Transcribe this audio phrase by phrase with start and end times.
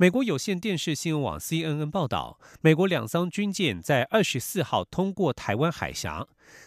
[0.00, 6.24] 美国有线电视新闻网 CNN 报道，美国两艘军舰在二十四号通过台湾海峡。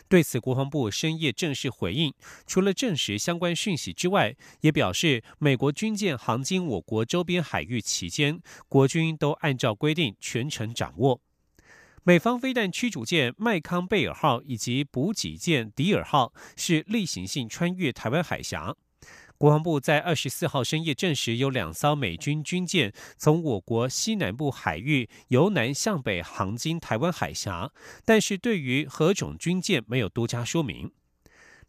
[0.10, 2.14] 对此，国防部深夜正式回应，
[2.46, 11.22] 除了证实相关讯息之外，也表示美国军舰航经我国周边海域期间，国军都按照规定全程掌握。
[12.04, 18.76] 美方飞弹驱逐舰麦康贝尔号以及补给舰迪尔号是例行性穿越台湾海峡。
[19.42, 27.72] 国防部在二十四号深夜证实，有两艘美军军舰从我国西南部海域由南向北航经台湾海峡，
[28.06, 30.92] 但是对于何种军舰没有多加说明。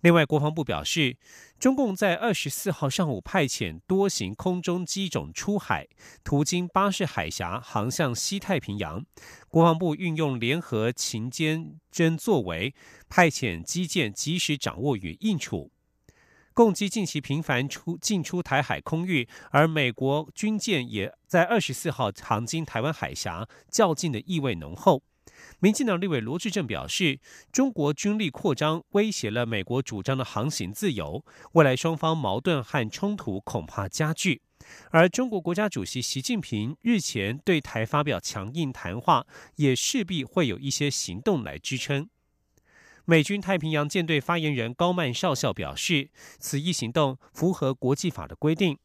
[0.02, 1.16] 另外，国防部表示，
[1.58, 5.88] 中共在二十四号上午派遣多型空中机种出海，
[6.22, 9.02] 途经巴士海峡，航向西太平洋。
[9.48, 12.74] 国防部运用联合勤监侦作为，
[13.08, 15.70] 派遣机舰及时掌握与应处。
[16.54, 25.02] 共机近期频繁出进出台海空域，而美国军舰也在二十四号航经台湾海峡，较劲的意味浓厚。
[25.60, 27.18] 民进党立委罗志正表示，
[27.50, 34.42] 中国军力扩张威胁了美国主张的航行自由，未来双方矛盾和冲突恐怕加剧。
[34.90, 42.08] 而中国国家主席习近平日前对台发表强硬谈话，也势必会有一些行动来支撑。
[43.04, 48.78] 美军太平洋舰队发言人高曼少校表示，此一行动符合国际法的规定。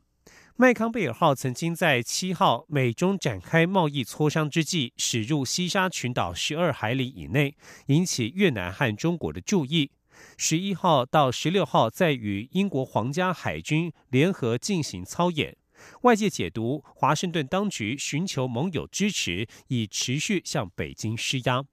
[0.55, 7.55] 麦康贝尔号曾经在七号美中展开贸易磋商之际驶入西沙群岛十二海里以内，
[7.87, 9.91] 引起越南和中国的注意。
[10.35, 15.55] 十一号到十六号在与英国皇家海军联合进行操演，
[16.01, 21.63] 外界解读华盛顿当局寻求盟友支持，以持续向北京施压。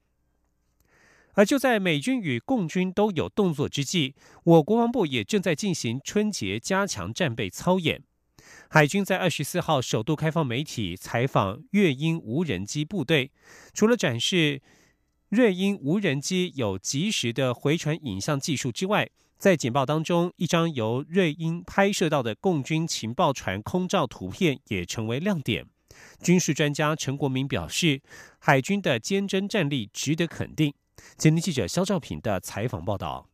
[1.35, 8.03] 而就在美军与共军都有动作之际，我国防部也正在进行春节加强战备操演。
[8.69, 13.31] 海军在二十四号首度开放媒体采访粤鹰无人机部队，
[13.73, 14.61] 除了展示
[15.29, 25.65] 瑞鹰无人机有及时的回传影像技术之外，在简报当中，一张由瑞鹰拍摄到的共军情报船空照图片也成为亮点。
[26.21, 28.01] 军事专家陈国民表示，
[28.39, 30.73] 海军的坚贞战力值得肯定。
[31.17, 33.27] 今天记者肖兆平的采访报道。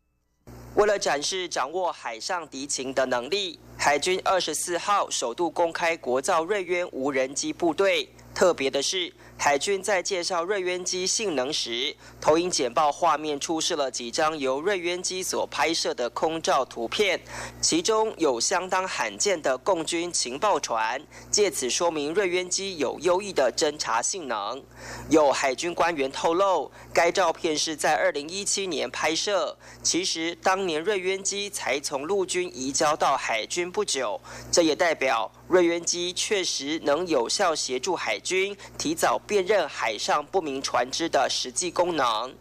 [0.75, 8.09] 为了展示掌握海上敌情的能力，海军二十四号首度公开国造瑞渊无人机部队。
[8.33, 9.13] 特别的是。
[9.43, 17.19] 海军在介绍瑞渊机性能时，投影简报画面出示了几张由瑞渊机所拍摄的空照图片，
[17.59, 21.01] 其中有相当罕见的共军情报船，
[21.31, 24.63] 借此说明瑞渊机有优异的侦察性能。
[25.09, 39.19] 有海军官员透露，该照片是在二零一七年拍摄，其实当年瑞渊机才从陆军移交到海军不久，这也代表瑞渊机确实能有效协助海军提早。
[39.31, 42.35] 辨认海上不明船只的实际功能，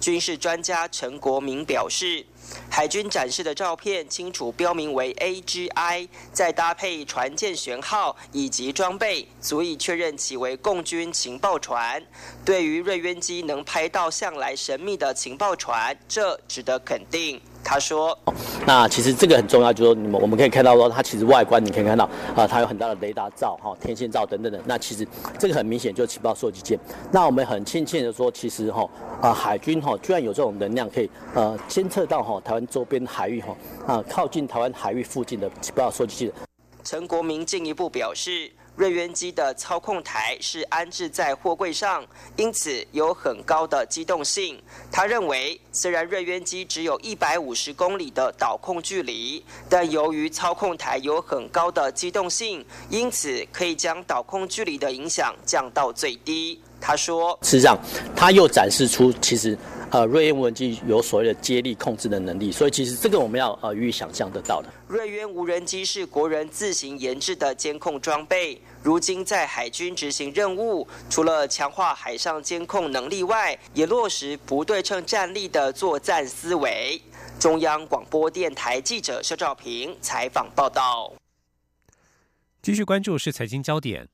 [0.00, 2.24] 军事专家陈国明表示，
[2.70, 12.00] 海军展示的照片清楚标明为 AGI，再搭配船舰舷号以及装备，足以确认其为共军情报船。
[12.44, 17.42] 对于瑞渊机能拍到向来神秘的情报船，这值得肯定。
[17.68, 18.16] 他说
[18.64, 24.60] ：“那其实这个很重要，就是说你们我们可以看到说，它其实外观你可以看到啊，它有很大的雷达罩、哈天线罩等等的。
[24.66, 25.04] 那其实
[25.36, 26.78] 这个很明显就是情报收集舰。
[27.10, 28.88] 那我们很庆幸的说，其实哈
[29.20, 36.32] 啊海军哈居然有这种能量，可以呃监测到哈台湾周边海域哈啊靠近台湾海域附近的情报收集舰。”
[36.84, 38.52] 陈国民进一步表示。
[38.76, 42.04] 瑞渊机的操控台是安置在货柜上，
[42.36, 44.62] 因此有很高的机动性。
[44.92, 56.60] 他认为，虽然瑞渊机只有一百五十公里的导控距离，但由于操控台有很高的机动性，因此可以将导控距离的影响降到最低。
[56.78, 57.78] 他说：“事实上，
[58.14, 59.56] 他又展示出其实。”
[59.92, 64.68] 呃，瑞渊无人机有所谓的接力控制的能力，所以其实这个我们要呃予以想象得到的。
[64.88, 77.00] 瑞渊无人机是国人自行研制的监控装备，如今在海军执行任务，除了强化海上监控能力外，也落实不对称战力的作战思维。
[77.38, 81.12] 中央广播电台记者肖照平采访报道。
[82.60, 84.08] 继续关注是财经焦点。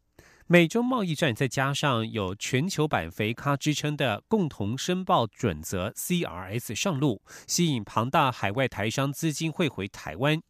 [0.53, 10.43] 美中贸易战再加上有全球版肥咖之称的共同申报准则 （CRS） 上路，吸引庞大海外台商资金汇回台湾。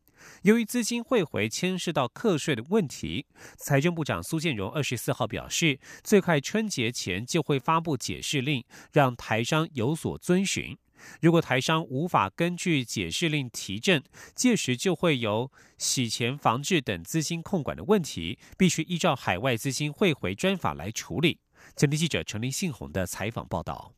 [0.43, 3.27] 由于资金汇回牵涉到课税的问题，
[3.57, 10.77] 财政部长苏建荣二十四号表示，最快春节前就会发布解释令，让台商有所遵循。
[11.21, 14.03] 如果台商无法根据解释令提证，
[14.35, 21.41] 届时就会有洗钱防治等资金控管的问题，必须依照海外资金汇回专法来处理。
[21.77, 23.95] 前天记者陈林信宏的采访报道。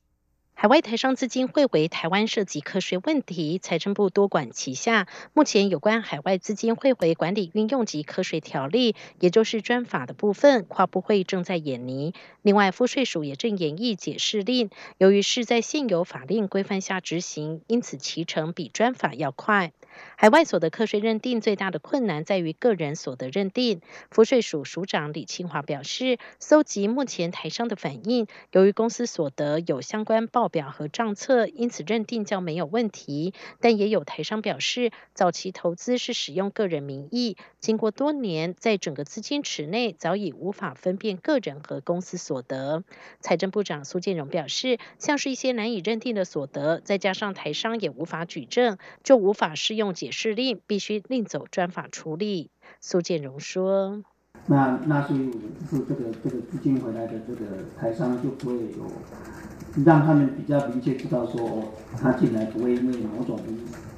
[0.57, 5.09] 海外台商资金汇回台湾涉及课税问题，财政部多管齐下。
[5.33, 12.15] 目前有关海外资金汇回管理运用及课税条例，也就是专法的部分，跨部会正在演拟。
[12.41, 19.73] 另外，赋税署也正演绎解释令，由于是在现有法令规范下执行，因此其程比专法要快。
[20.17, 23.81] 海外所得课税认定最大的困难在于个人所得认定。
[24.11, 33.33] 赋税署署长李清华表示，搜集目前台商的反应，由于公司所得有相关报报表和账册，因此认定较没有问题。
[33.61, 42.85] 但也有台商表示，早期投资是使用个人名义，经过多年，在整个资金池内早已无法分辨个人和公司所得。
[43.21, 49.75] 财政部长苏建荣表示，像是一些难以认定的所得，再加上台商也无法举证，就无法适。
[49.75, 52.51] 用解释令必须另走专法处理。
[52.81, 54.05] 苏建荣说
[54.47, 55.31] ：“那那所以
[55.71, 57.47] 是这个这个资金回来的这个
[57.79, 61.65] 台商就不会有让他们比较明确知道说哦，
[62.01, 63.39] 他进来不会因为某种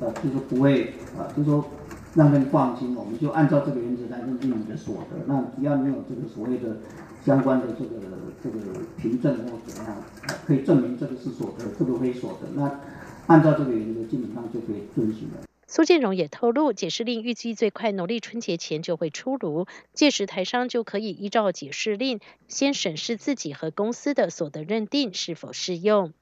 [0.00, 1.64] 呃，就是不会啊，就是说
[2.14, 5.16] 让他们放心，我们就按照这个原则来认定你的所得。
[5.26, 6.76] 那只要你有这个所谓的
[7.25, 7.90] 相关的这个
[8.43, 9.96] 这个凭证或怎样，
[10.46, 12.70] 可以证明这个是所得，这个非所得，那
[13.26, 26.13] 按照这个原则基本上就可以遵循了。”苏建荣也透露，解释令预计最快农历春节前就会出炉，届时台商就可以依照解释令，先审视自己和公司的所得认定是否适用。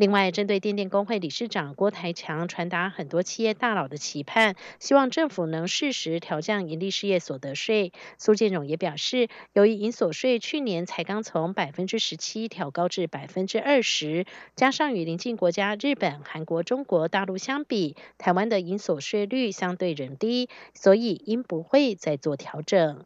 [0.00, 7.92] 另外，针对电电工会理事长郭台强传达很多企业大佬的期盼，希望政府能适时调降盈利事业所得税。
[8.16, 14.24] 苏建荣也表示，由于营所税去年才刚从百分之十七调高至百分之二十，
[14.56, 23.04] 加上与邻近国家日本、韩国、中国大陆相比，台湾的营所税率相对仍低，所以应不会再做调整。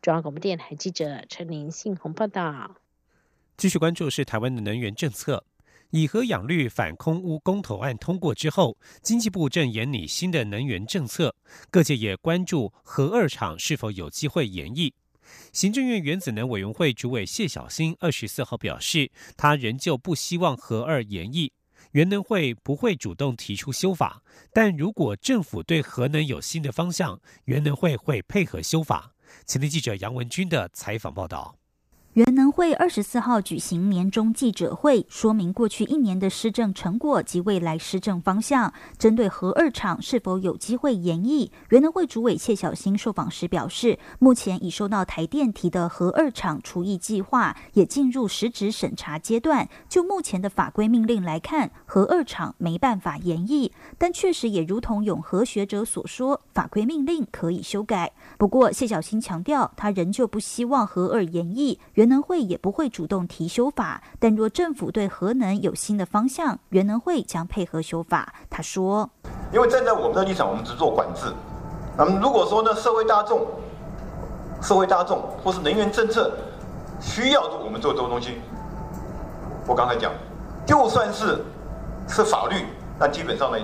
[0.00, 2.76] 中央广播电台记者陈林信宏报道。
[3.56, 5.42] 继续关注是台湾的能源政策。
[5.90, 11.34] 以核养绿反空污公投案通过之后，经济部正研拟新的能源政策，
[11.70, 14.94] 各界也关注核二厂是否有机会延役。
[15.52, 21.52] 行政院原子能委员会主委谢小新二十四号表示，他仍旧不希望核二延役，
[21.92, 24.22] 原能会不会主动提出修法，
[24.52, 29.12] 但如果政府对核能有新的方向，原能会会配合修法。
[29.44, 31.56] 前天记者杨文军的采访报道。
[32.12, 38.72] 原能会二十四号举行年终记者会，说明过去一年的施政成果及未来施政方向。
[38.96, 49.68] 针对核二厂是否有机会延役，原能会主委谢小新受访时表示，目前已收到台电提的核二厂除役计划，也进入实质审查阶段。
[49.86, 58.14] 就目前的法规命令来看，核二厂没办法延役，但确实也如同永和学者所说，法规命令可以修改。
[58.38, 61.78] 不过谢小新强调，他仍旧不希望核二延役。
[61.92, 68.34] 原能会也不会主动提修法，但若政府对核能有新的方向，原能会将配合修法。
[68.48, 69.08] 他说
[69.52, 71.32] ：“因为站在我们的立场，我们只做管制。
[71.96, 73.46] 那么如果说呢，社会大众、
[74.62, 76.32] 社会大众或是能源政策
[77.00, 78.38] 需要我们做这个东西，
[79.66, 80.12] 我刚才讲，
[80.66, 81.44] 就算是
[82.08, 82.66] 是法律，
[82.98, 83.58] 那基本上呢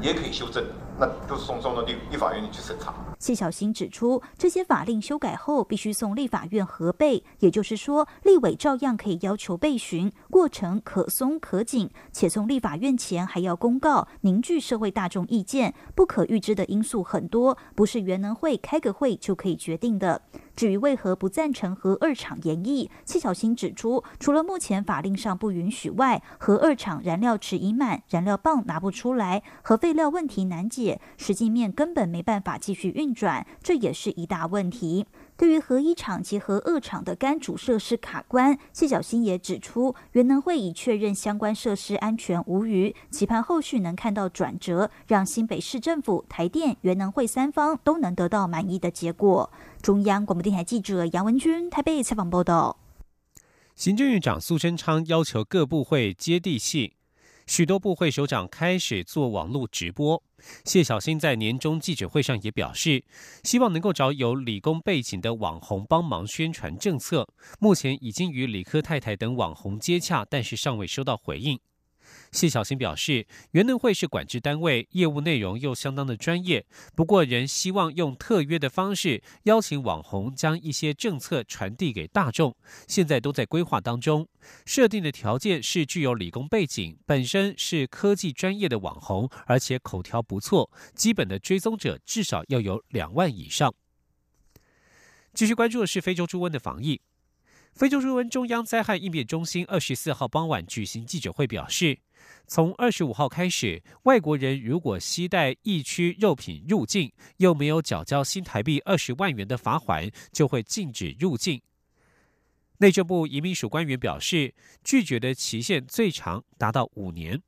[0.00, 0.64] 也可以修正，
[0.98, 20.22] 那就是送送到立立法院里去审查。”谢小新指出，这些法令修改后必须送立法院核备，也就是说，立委照样可以要求备询，过程可松可紧，且送立法院前还要公告，凝聚社会大众意见，不可预知的因素很多，不是原能会开个会就可以决定的。
[20.54, 35.06] 至于为何不赞成核二厂延役，谢小新指出，除了目前法令上不允许外，核二厂燃料池已满，燃料棒拿不出来，核废料问题难解，实际面根本没办法继续运转，这也是一大问题。
[35.42, 49.50] 对于核一厂及核二厂的干主设施卡关，谢小新也指出，原能会已确认相关设施安全无虞，期盼后续能看到转折，让新北市政府、台电、原能会三方都能得到满意的结果。
[49.82, 52.76] 中央广播电台记者杨文君台北采访报道。
[53.74, 56.92] 行政院长苏贞昌要求各部会接地气。
[57.46, 60.22] 许多部会首长开始做网络直播。
[60.64, 63.04] 谢小新在年终记者会上也表示，
[63.44, 67.28] 希望能够找有理工背景的网红帮忙宣传政策。
[67.60, 71.58] 目前已经与理科太太等网红接洽，但是尚未收到回应。
[72.32, 76.64] 谢小新表示，元能会是管制单位，业务内容又相当的专业，
[76.96, 82.56] 不过仍希望用特约的方式邀请网红将一些政策传递给大众。
[82.88, 84.26] 现在都在规划当中，
[84.64, 93.74] 设定的条件是具有理工背景，本身是科技专业的网红，而且口条不错，基本的追踪者至少要有两万以上。
[95.34, 97.00] 继续关注的是非洲猪瘟的防疫。
[97.74, 101.98] 非洲猪瘟中央灾害应变中心二十四号傍晚举行记者会，表示，
[102.46, 111.60] 从二十五号开始，外国人如果携带疫区肉品入境，又没有缴交新台币二十万元的罚款，就会禁止入境。
[112.78, 117.40] 内政部移民署官员表示，拒绝的期限最长达到五年。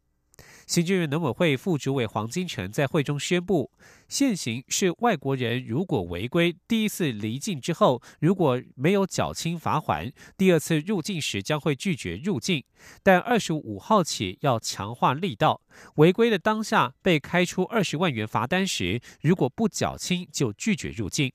[0.66, 3.70] 行政院农委会副主委黄金城在会中宣布，
[4.08, 12.64] 现行是外国人如果违规第一次离境之后，如果没有缴清罚款，第二次入境时将会拒绝入境。
[13.02, 15.60] 但二十五号起要强化力道，
[15.96, 21.32] 违规的当下被开出二十万元罚单时，如果不缴清就拒绝入境。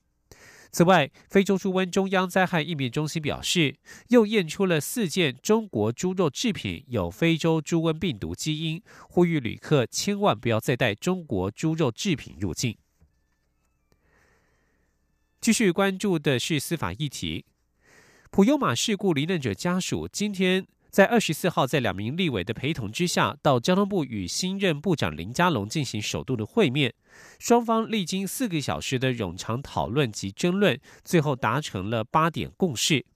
[0.72, 3.76] 此外，非洲猪瘟中央灾害应变中心表示，
[4.08, 12.76] 又验出了四件中国猪肉制品有非洲猪瘟病毒基因，呼吁旅客千万不要再带中国猪肉制品入境。
[15.40, 17.46] 继续关注的是司法议题，
[18.30, 20.66] 普悠马事故罹难者家属今天。
[20.90, 26.92] 在二十四号，在两名立委的陪同之下，到交通部与新任部长林佳龙进行首度的会面。
[27.38, 33.06] 双方历经四个小时的冗长讨论及争论，最后达成了八点共识。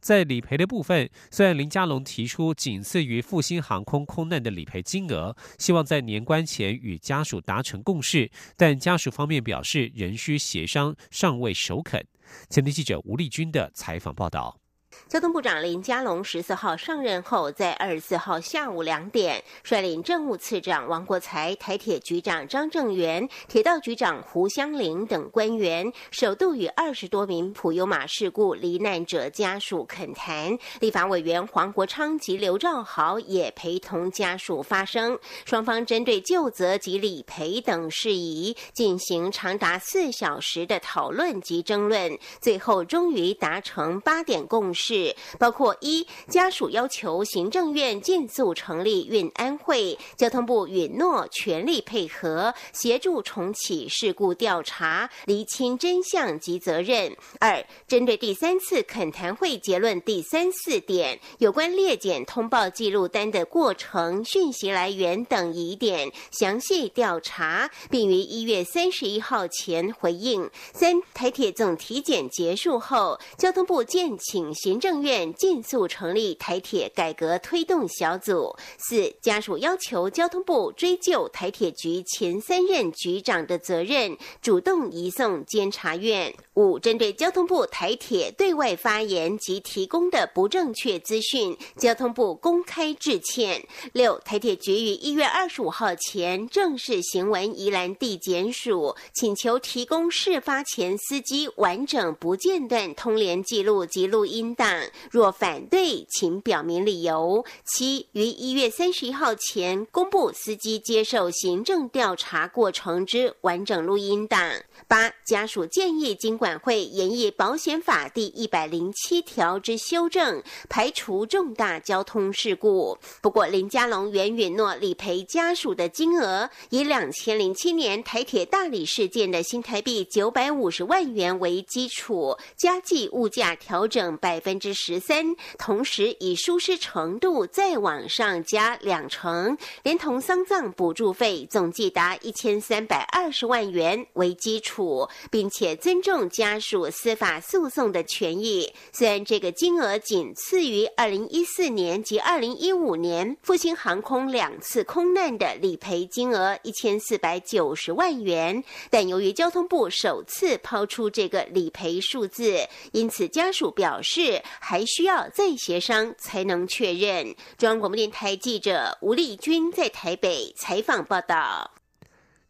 [0.00, 12.06] 在理赔的部分，虽然林佳龙提出仅次于复兴航空空难的理赔金额，希望在年关前与家属达成共识，但家属方面表示仍需协商，尚未首肯。
[12.48, 14.63] 前天记者吴丽君的采访报道。
[15.08, 30.56] 交通部长林佳龙十四号上任后，在二十四号下午两点，率领政务次长王国才、台铁局长张正元、铁道局长胡湘林等官员，首度与二十多名普悠马事故罹难者家属恳谈。
[30.80, 44.83] 立法委员黄国昌及刘兆豪也陪同家属发声，双方针对旧责及理赔等事宜进行长达四小时的讨论及争论，最后终于达成八点共识。
[44.84, 57.16] 是包括一家属要求行政院尽速成立运安会，交通部允诺全力配合，协助重启事故调查，厘清真相及责任。
[57.40, 70.50] 二针对第三次恳谈会结论第三四点有关列检通报记录单的过程、讯息来源等疑点，详细调查，并于一月三十一号前回应。
[70.74, 74.73] 三台铁总体检结束后，交通部建请行。
[74.74, 78.52] 行政院尽速成立台铁改革推动小组。
[78.76, 86.34] 四家属要求交通部追究台铁局前三任局长的责任，主动移送监察院。
[86.54, 93.64] 五针对交通部台铁对外发言及提供的不正确资讯，交通部公开致歉。
[93.92, 104.63] 六台铁局于一月二十五号前正式行文宜兰地检署，请求提供事发前司机完整不间断通联记录及录音档。
[105.10, 107.44] 若反对，请表明理由。
[107.64, 114.50] 七于一月三十一号前公布司机接受行政调查过程之完整录音档。
[114.86, 122.98] 八家属建议经管会研议保险法第一百零七条之修正，排除重大交通事故。
[123.22, 145.08] 不过林佳龙原允诺理赔家属的金额以两千零七年台铁大理事件的新台币九百五十万元为基础，加计物价调整百分分之十三，同时以舒适程度再往上加两成，连同丧葬补助费总计达一千三百二十万元为基础。
[145.30, 148.72] 并且尊重家属司法诉讼的权益。
[148.92, 162.58] 虽然这个金额仅次于二零一四年及二零一五年复兴航空两次空难的理赔金额一千四百九十万元，但由于交通部首次抛出这个理赔数字，
[162.92, 167.34] 因此家属表示还需要再协商才能确认。
[167.56, 171.72] 中央广播电台记者吴丽君在台北采访报道。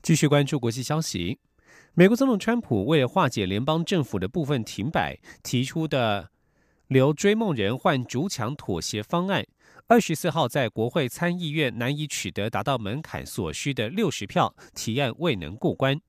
[0.02, 1.38] 继续关注国际消息。
[1.94, 6.28] 美国总统川普为了化解联邦政府的部分停摆提出的
[6.88, 9.46] 留追梦人换逐强妥协方案，
[9.86, 16.00] 二十四号在国会参议院难以取得达到门槛所需的六十票，提案未能过关。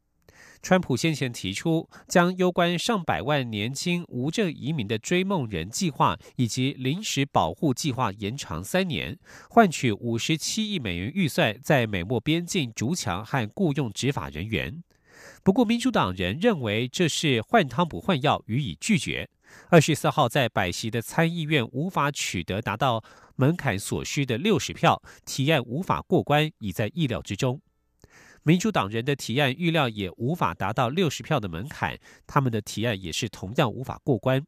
[0.66, 9.16] 川普先前提出，将攸关上百万年轻无证移民的追梦人计划以及临时保护计划延长三年，
[9.48, 14.84] 换取五十七亿美元预算，在美墨边境筑墙和雇佣执法人员。
[15.44, 19.30] 不过，民主党人认为这是换汤不换药，予以拒绝。
[19.70, 23.04] 二十四号在百席的参议院无法取得达到
[23.36, 27.62] 门槛所需的六十票，提案无法过关，已在意料之中。
[28.48, 31.98] 民主党人的提案预料也无法达到六十票的门槛，
[32.28, 34.46] 他们的提案也是同样无法过关。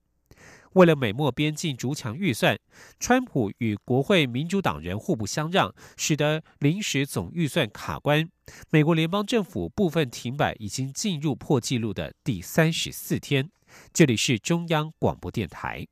[0.73, 2.59] 为了美墨边境筑墙预算，
[2.99, 8.29] 川普与国会民主党人互不相让，使得临时总预算卡关。
[8.69, 13.49] 美国联邦政府部分停摆已经进入破纪录的第三十四天。
[13.91, 15.87] 这里是中央广播电台。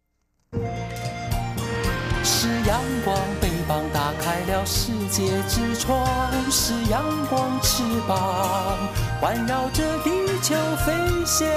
[2.24, 6.05] 是阳光，翅膀打开了世界之窗；
[6.51, 8.77] 是阳光，翅膀
[9.19, 10.12] 环绕着地
[10.43, 10.55] 球
[10.86, 10.93] 飞
[11.25, 11.48] 翔。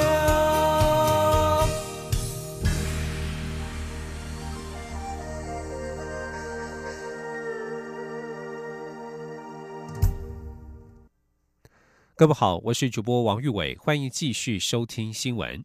[12.17, 15.63] 各位好，我是主播王玉伟，欢迎继续收听新闻。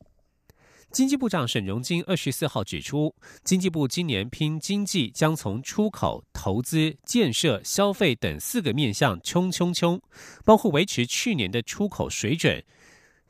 [0.93, 10.00] 经济部长沈荣金二十四号指出，经济部今年拼经济将从出口、投资、建设、消费等四个面向冲冲冲，
[10.45, 12.63] 包括维持去年的出口水准，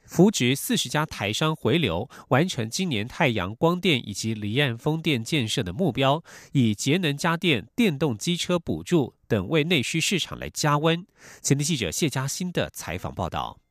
[0.04, 11.08] 扶植四十家台商回流，完成今年太阳光电以及离岸风电建设的目标，以节能家电、电动机车补助等为内需市场来加温。
[11.42, 13.63] 前天记者谢嘉欣的采访报道。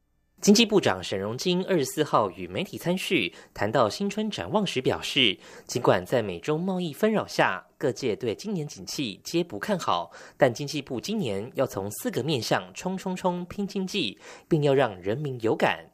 [0.43, 14.19] 经济部长沈荣金二十四号与媒体参叙，谈到新春展望时表示，尽管在美中贸易纷扰下，各界对今年景气皆不看好，但经济部今年要从四个面向冲冲冲拼经济，
[14.49, 15.87] 并要让人民有感。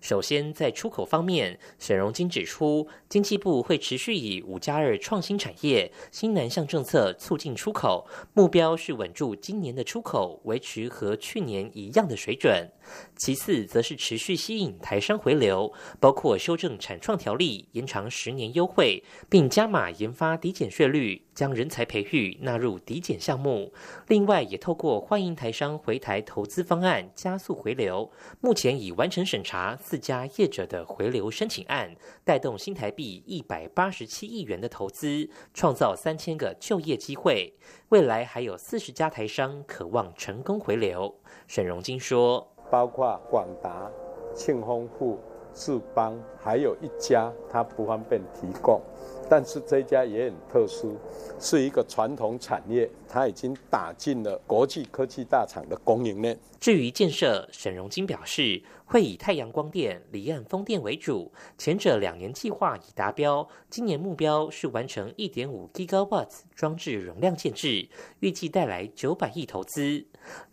[0.00, 12.70] 首先，在出口方面，沈荣金指出，经济部会持续以“五加二”创新产业、新南向政策促进出口，目标是稳住今年的出口，维持和去年一样的水准。
[13.16, 21.22] 其次，则是持续吸引台商回流，包括修正产创条例，延长十年优惠，并加码研发抵减税率。
[21.34, 23.72] 将人才培育纳入抵减项目，
[24.08, 28.10] 另外也透过欢迎台商回台投资方案加速回流。
[28.42, 37.54] 目前已完成审查四家业者的回流申请案，带动新台币一百八十七亿元的投资，创造三千个就业机会。
[37.88, 41.18] 未来还有四十家台商渴望成功回流。
[41.46, 43.90] 沈荣金说：“包括广达、
[44.34, 45.18] 庆丰富、
[45.52, 48.80] 智邦，还有一家他不方便提供。”
[49.28, 50.94] 但是这家也很特殊，
[51.38, 56.38] 是一个传统产业，它已经打进了国际科技大厂的供应链。
[56.60, 67.88] 至于建设，沈荣金表示会以太阳光电、离岸风电为主，前者两年计划已达标，今年目标是完成一点五 gigawatts 装置容量建制，
[68.20, 70.04] 预计带来九百亿投资。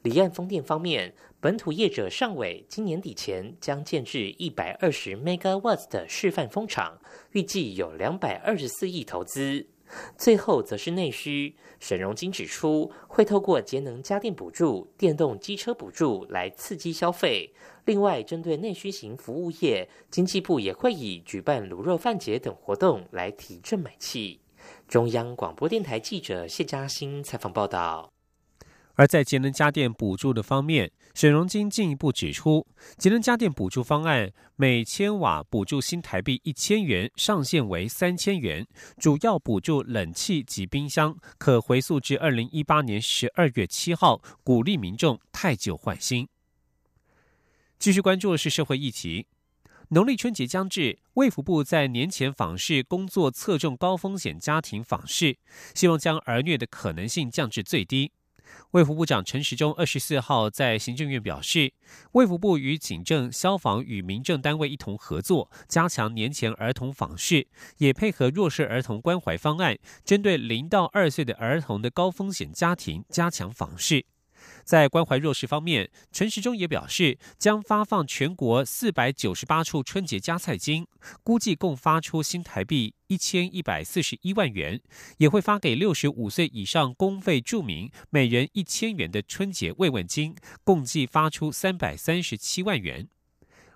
[0.03, 1.13] 离岸风电方面。
[1.41, 6.99] 本土业者尚伟今年底前将建制一百二十 megawatts 的示范风场，
[7.31, 9.65] 预计有两百二十四亿投资。
[10.17, 17.53] 最后则是内需，沈荣金指出，会透过节能家电补助、电动机车补助来刺激消费。
[17.85, 24.41] 另外，针对内需型服务业，经济部也会以举办卤肉饭节等活动来提振买气。
[24.89, 28.11] 中央广播电台记者谢嘉欣采访报道。
[28.95, 32.65] 而在节能家电补助的方面，沈荣金进一步指出，
[32.97, 38.65] 节能家电补助方案每千瓦补助新台币一千元，上限为三千元，
[38.97, 46.27] 主要补助冷气及冰箱，可回溯至二零一八年十二月七号，鼓励民众太旧换新。
[47.77, 49.25] 继续关注的是社会议题，
[49.89, 55.37] 农历春节将至，卫福部在年前访视工作侧重高风险家庭访视，
[55.73, 58.11] 希望将儿虐的可能性降至最低。
[58.71, 61.73] 卫福部长陈时中二十四号在行政院表示，
[62.11, 74.05] 卫福部与警政、消防与民政单位一同合作，加强年前儿童访视，也配合弱势儿童关怀方案，针对零到二岁的儿童的高风险家庭加强访视。
[74.69, 80.85] 在关怀弱势方面，陈时中也表示，将发放全国四百九十八处春节加菜金，
[81.23, 84.79] 估计共发出新台币一千一百四十一万元，
[85.17, 93.07] 也会发给六十五岁以上公费住民每人一千元的春节慰问金，共计发出三百三十七万元。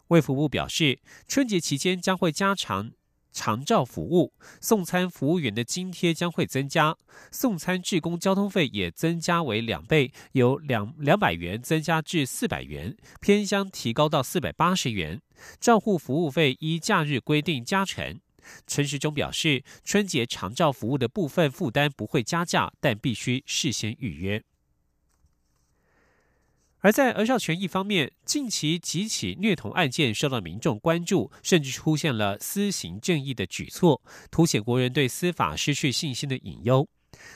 [0.09, 2.91] 卫福部表示，春节期间将会加长。
[3.33, 6.95] 长照服务，送餐服务员的津贴将会增加，
[7.31, 15.19] 送餐志工交通费也增加为两倍，由两两百元增加至四百元，偏乡提高到四百八十元。
[15.59, 18.21] 照护服务费依假日规定加成。
[18.67, 24.43] 陈时中表示，春节长照服务的部分负担不会加价，但必须事先预约。
[26.83, 36.85] 而在儿少权益方面，近期几起虐童案件受到民众关注，甚至出现了私刑正义的举措，凸显国人对司法失去信心的隐忧。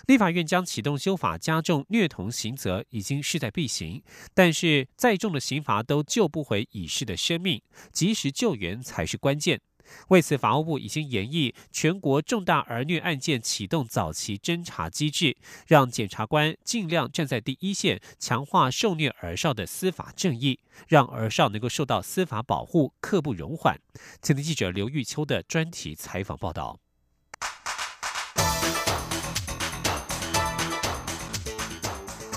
[0.07, 4.03] 立法院将启动修法，加重虐童刑责，已经势在必行。
[4.33, 7.62] 但是再重的刑罚都救不回已逝的生命，
[7.93, 9.62] 及时救援才是关键。
[10.10, 23.80] 为此，法务部已经研议全国重大儿虐案件启动早期侦查机制，让检察官尽量站在第一线，强化受虐儿少的司法正义，让儿少能够受到司法保护，刻不容缓。
[24.21, 26.80] 前听记者刘玉秋的专题采访报道。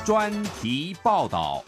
[0.04, 1.64] 专题报道。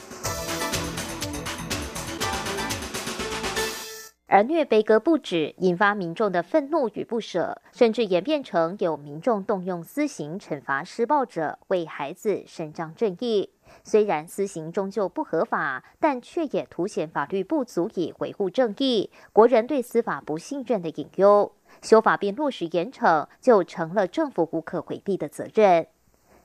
[4.32, 13.50] 而虐悲歌不止，引发民众的愤怒与不舍，甚至演变成有民众动用私刑惩罚施暴者，为孩子伸张正义。
[13.84, 21.52] 虽然私刑终究不合法，但却也凸显法律不足以维护正义，国人对司法不信任的隐忧。
[21.82, 25.88] 修法并落实严惩，就成了政府无可回避的责任。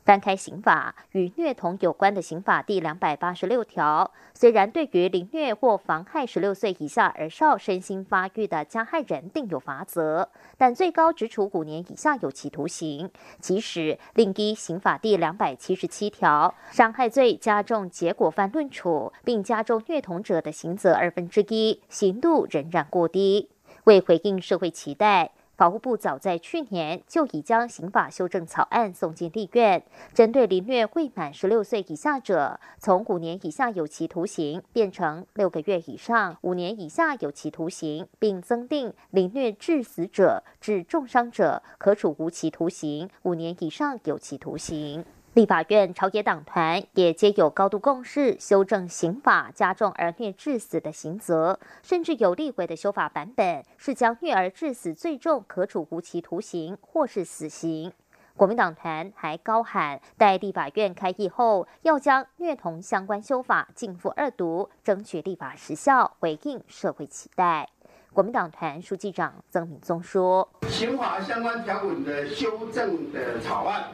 [0.07, 13.11] 翻开刑法，与虐童有关的刑法第两百八十六条，虽然对于凌虐或妨害十六岁以下儿少身心发育的加害人定有罚则，但最高只处五年以下有期徒刑。
[13.41, 23.49] 即使另依刑法第两百七十七条，伤害罪加重结果犯论处，并加重虐童者的刑责二分之一，刑度仍然过低。
[23.83, 25.31] 为回应社会期待。
[25.57, 45.03] 法务部早在去年就已将刑法修正草案送进立院，针对凌虐未满十六岁以下者，从五年以下有期徒刑变成六个月以上五年以下有期徒刑，并增定凌虐致死者、致重伤者，可处无期徒刑五年以上有期徒刑。
[45.37, 57.93] 立法院朝野党团也皆有高度共识，修正刑法，加重儿虐致死的刑责，甚至有立委的修法版本是将虐儿致死最重可处无期徒刑或是死刑。
[58.35, 67.69] 国民党团还高喊，待立法院开议后，要将虐童相关修法进赴二读，争取立法时效，回应社会期待。
[68.17, 73.91] 国民党团书记长曾敏宗说：“刑法相关条文的修正的草案，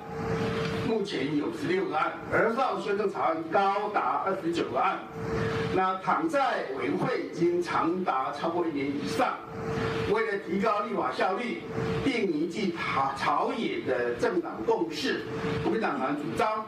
[0.88, 4.98] 目前有十六个案，儿少修正草案高达二十九个案。
[5.76, 9.36] 那躺在委员会已经长达超过一年以上。
[10.10, 11.62] 为了提高立法效率，
[12.06, 15.26] 并凝聚朝朝野的政党共识，
[15.64, 16.66] 国民党团主张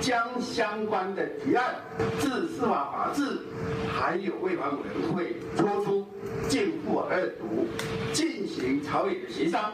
[0.00, 1.76] 将相关的提案
[2.18, 3.38] 至司法法制
[3.88, 6.04] 还有卫法委员会抽出。”
[6.48, 7.66] 进步二读，
[8.12, 9.72] 进行朝野的协商，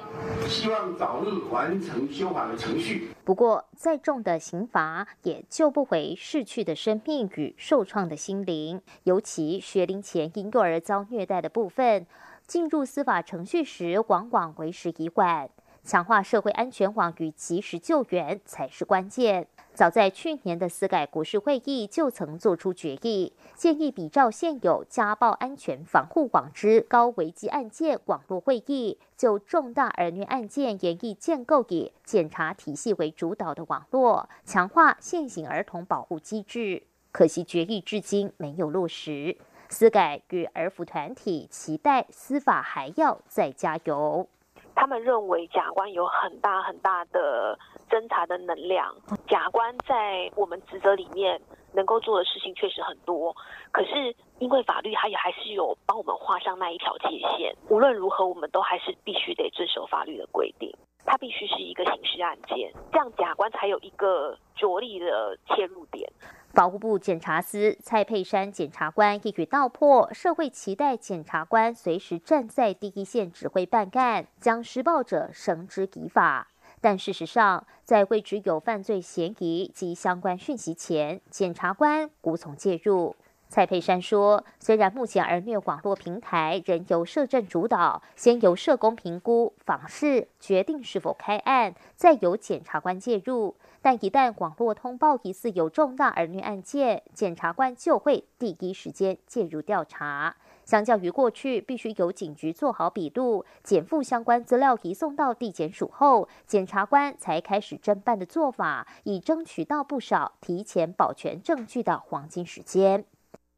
[0.49, 3.09] 希望早日完成修法的程序。
[3.25, 8.81] 不过，再重的刑罚也救不回逝去的生命与受创的心灵。
[9.05, 12.07] 尤其学龄前婴幼儿遭虐待的部分，
[12.47, 15.51] 进入司法程序时往往为时已晚。
[15.85, 19.49] 强化社会安全网与及时救援才是关键。
[19.75, 36.83] 早在去年的司改国事会议就曾做出决议，建议比照现有家暴安全防护网之高危机案件网络会议，就重大儿虐案件研议建构以检察体系为主导的网络，强化现行儿童保护机制。
[37.11, 39.37] 可惜决议至今没有落实。
[39.71, 44.29] 司改与儿福团体期待司法还要再加油。
[44.75, 47.59] 他们认为假官有很大很大的。
[47.91, 48.91] 侦查的能量，
[49.29, 51.39] 假官在我们职责里面
[51.75, 53.37] 能够做的事情确实很多，
[53.71, 57.55] 可是因为法律它也还是有帮我们画上那一条界限。
[57.69, 60.75] 无论如何，我们都还是必须得遵守法律的规定。
[61.05, 66.11] 它必须是一个刑事案件，这样假官才有一个着力的切入点。
[66.53, 76.49] 法务部检察司蔡佩珊检察官一语道破：社会期待检察官随时站在第一线指挥办案，将施暴者绳之以法。
[76.83, 83.17] 但事实上，在未知有犯罪嫌疑及相关讯息前，检察官无从介入。
[83.53, 100.35] 蔡佩珊说：“虽然目前儿虐网络平台仍由社政主导，先由社工评估访视，决定是否开案，再由检察官介入，但一旦网络通报疑似有重大儿虐案件，检察官就会第一时间介入调查。
[100.65, 113.05] 相较于过去必须由警局做好笔录，检附相关资料移送到地检署后，检察官才开始侦办的做法，已争取到不少提前保全证据的黄金时间。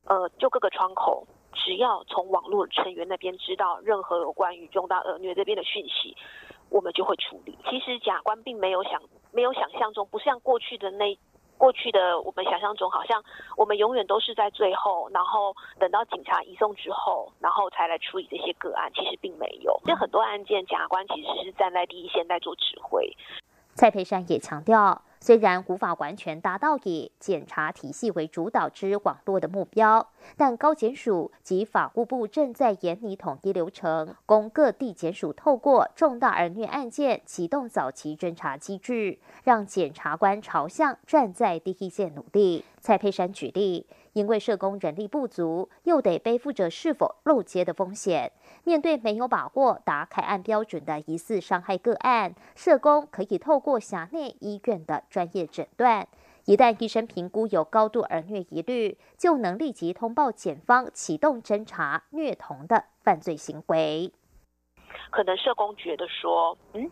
[0.05, 6.17] 呃，就各个窗口，只要从网络成员那边知道任何有关于重大恶虐这边的讯息，
[6.71, 7.59] 我们就会处理。
[7.69, 11.19] 其实假官并没有想，没有想象中，不像过去的那。
[11.57, 13.23] 过去的我们想象中，好像
[13.57, 18.91] 我们永远都是在最后，然后等到警察移送之后，然后才来处理这些个案。
[18.93, 23.09] 其实并没有，这很多案件，假官其实是站在第一线在做指挥。
[23.75, 25.01] 蔡培山也强调。
[25.25, 30.07] 虽然无法完全达到以检查体系为主导之网络的目标，
[30.37, 42.63] 但高检署及法务部正在研拟统一流程，供各地检署透过重大儿虐案件启动早期侦查机制，让检察官朝向站在第一线努力。
[42.79, 43.87] 蔡佩珊举例。
[44.15, 48.33] 因为社工人力不足，又得背负着是否漏接的风险。
[48.65, 56.09] 面对没有把握达凯案标准的疑似伤害个案，社工可以透过辖内医院的专业诊断，
[56.47, 64.13] 一旦医生评估有高度儿虐疑虑，就能立即通报检方启动侦查虐童的犯罪行为。
[65.11, 66.91] 可能社工觉得说，嗯。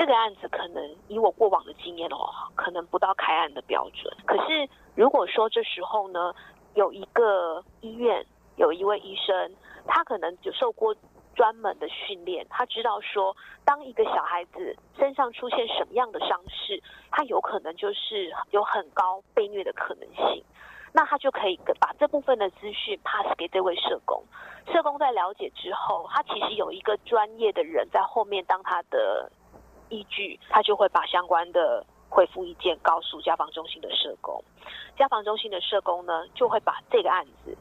[0.00, 4.10] 这个案子可能以我过往的经验哦，可能不到开案的标准。
[4.24, 6.34] 可是如果说这时候呢，
[6.72, 8.24] 有一个医院
[8.56, 9.54] 有一位医生，
[9.86, 10.96] 他可能就受过
[11.34, 20.42] 专门的训练，他知道说，当一个小孩子身上出现什么样的伤势，他有可能就是有很高被虐的可能性，
[20.94, 24.24] 那他就可以把这部分的资讯 pass 给这位社工。
[24.72, 29.30] 社工在了解之后，他其实有一个专业的人在后面当他的。
[29.90, 34.42] 依据他就会把相关的回复意见告诉家访中心的社工，
[34.96, 37.56] 家访中心的社工呢就会把这个案子，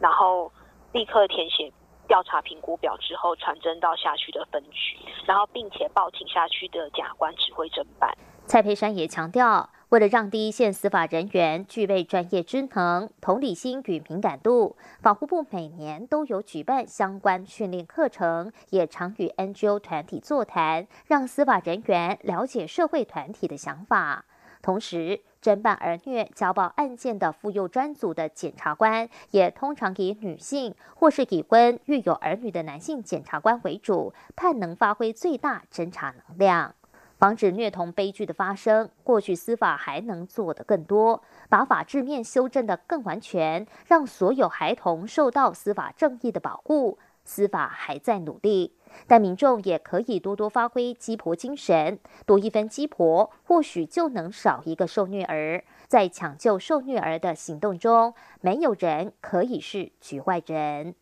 [0.00, 0.50] 然后
[0.92, 1.72] 立刻填写
[2.08, 8.12] 调查评估表之后传真到辖区的分局，然后并且报请辖区的甲官指挥侦办。
[8.46, 9.70] 蔡佩山也强调。
[9.90, 24.24] 为了让第一线司法人员具备专业知能、同理心与敏感度，法务部每年都有举办相关训练课程，也常与 NGO 团体座谈，让司法人员了解社会团体的想法。
[24.60, 36.74] 同时，侦办儿虐家暴案件的妇幼专组的检察官，也通常以女性或是已婚育有儿女的男性检察官为主，判能发挥最大侦查能量。
[37.18, 46.98] 防止虐童悲剧的发生，过去司法还能做得更多，把法制面修正得更完全，让所有孩童受到司法正义的保护。
[47.24, 48.76] 司法还在努力，
[49.08, 55.64] 但民众也可以多多发挥鸡婆精神，多一分鸡婆，或许就能少一个受虐儿。
[55.88, 60.94] 在抢救受虐儿的行动中，没有人可以是局外人。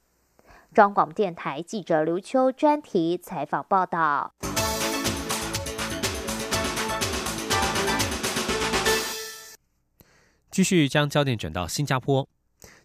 [0.72, 4.32] 中广电台记者刘秋专题采访报道。
[10.54, 12.28] 继续将焦点转到新加坡，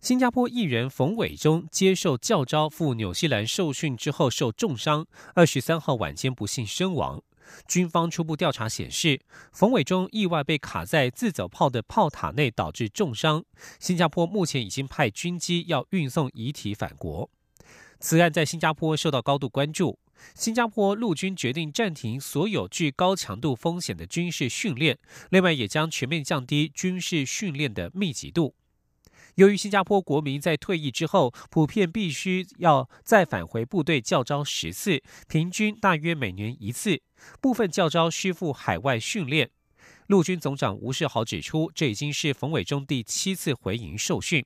[0.01, 5.05] 新加坡艺人冯伟忠接受教招赴纽西兰受训之后受重伤，
[5.36, 7.21] 二十三号晚间不幸身亡。
[7.67, 13.45] 军方初步调查显示，冯伟忠意外被卡在自走炮的炮塔内导致重伤。
[13.79, 17.29] 新加坡目前已经派军机要运送遗体返国。
[17.99, 19.99] 此案在新加坡受到高度关注。
[20.36, 24.97] 新加坡陆军决定暂停所有具高强度风险的军事训练，
[25.29, 28.55] 另外也将全面降低军事训练的密集度。
[29.36, 37.01] 由于新加坡国民在退役之后普遍必须要再返回部队教招十次，平均大约每年一次，
[37.39, 39.49] 部分教招需赴海外训练。
[40.08, 44.43] 陆军总长吴世豪指出，这已经是冯伟忠第七次回营受训。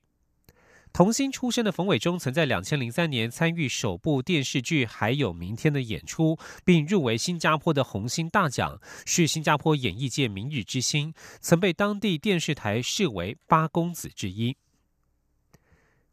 [0.94, 14.56] 童星出身的冯伟忠曾在两千零三年参与首部电视剧《还有明天》的演出，并入围新加坡的红星大奖，是新加坡演艺界明日之星，曾被当地电视台视为八公子之一。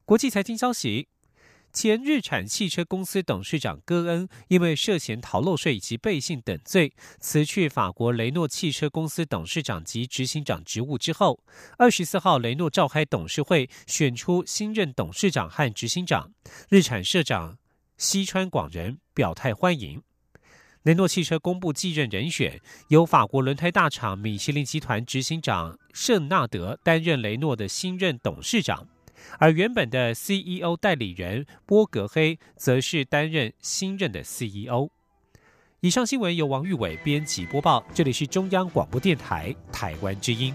[0.04, 1.08] 国际财经消息。
[1.74, 11.40] 前日产汽车公司董事长戈恩因为涉嫌逃漏税以及背信等罪，辞去法国雷诺汽车公司董事长及执行长职务之后，
[11.78, 16.32] 二十四号雷诺召开董事会，选出新任董事长和执行长。
[16.70, 17.58] 日产社长
[17.98, 20.02] 西川广人表态欢迎。
[20.84, 28.88] 雷诺汽车公布继任人选，由法国轮胎大厂米其林集团执行长圣纳德担任雷诺的新任董事长。
[29.40, 34.90] 而原本的 CEO 代理人波格黑则是担任新任的 CEO。
[35.80, 40.54] 以上新闻由王玉伟编辑播报，这里是中央广播电台台湾之音。